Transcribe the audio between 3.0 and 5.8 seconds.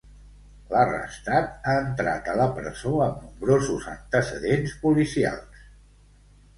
amb nombrosos antecedents policials.